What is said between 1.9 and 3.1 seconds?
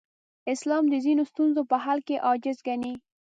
کې عاجز ګڼي.